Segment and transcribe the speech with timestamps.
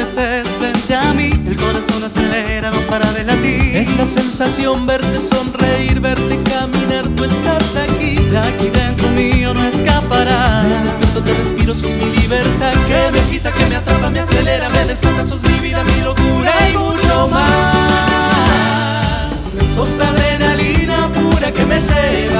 [0.00, 3.76] apareces frente a mí, el corazón acelera, no para de latir.
[3.76, 8.14] Es la sensación verte sonreír, verte caminar, tú estás aquí.
[8.16, 10.66] De aquí dentro mío no escaparás.
[10.66, 12.72] Me despierto, te respiro, sos mi libertad.
[12.88, 16.52] Que me agita, que me atrapa, me acelera, me desata, sos mi vida, mi locura
[16.70, 17.50] y mucho más.
[19.74, 22.39] Sos adrenalina pura que me lleva.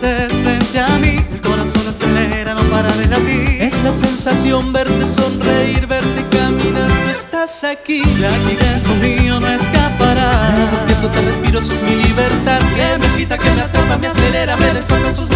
[0.00, 3.60] Frente a mí, el corazón acelera, no para de latir.
[3.60, 8.00] Es la sensación verte sonreír, verte caminar, tú estás aquí.
[8.00, 10.70] De aquí dentro mío no escaparás.
[10.70, 12.60] Despierto, te respiro, sos mi libertad.
[12.74, 15.28] Que me quita, que me atrapa, me acelera, me desata, sos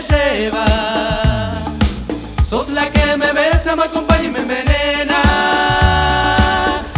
[0.00, 0.64] lleva.
[2.44, 5.22] Sos la que me besa, me acompaña y me envenena.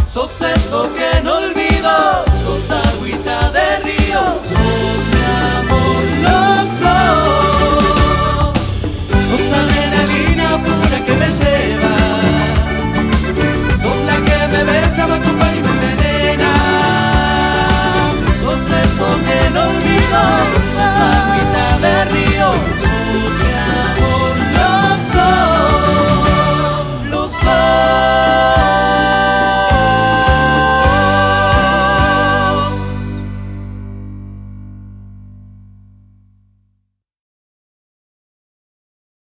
[0.05, 5.23] Sos eso que no olvido, sos agüita de río, sos mi
[5.59, 6.39] amor, no
[6.79, 8.51] sos.
[9.29, 11.95] Sos adrenalina pura que me lleva.
[13.81, 16.53] Sos la que me besa, me acompaña y me envenena.
[18.41, 20.21] Sos eso que no olvido,
[20.71, 21.30] sos